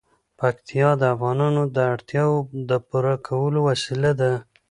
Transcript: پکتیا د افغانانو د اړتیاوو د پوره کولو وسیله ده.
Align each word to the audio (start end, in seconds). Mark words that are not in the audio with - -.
پکتیا 0.39 0.89
د 1.01 1.03
افغانانو 1.15 1.61
د 1.75 1.77
اړتیاوو 1.93 2.39
د 2.69 2.71
پوره 2.87 3.15
کولو 3.27 3.59
وسیله 3.69 4.11
ده. 4.21 4.33